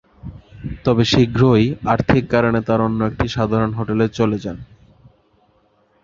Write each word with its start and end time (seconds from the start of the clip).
তবে 0.85 1.03
শীঘ্রই 1.05 1.63
আর্থিক 1.85 2.23
কারণে 2.29 2.59
তাঁরা 2.67 2.83
অন্য 2.83 2.99
একটি 3.05 3.25
সাধারণ 3.27 3.71
হোটেলে 3.73 4.05
চলে 4.09 4.37
যান। 4.43 4.57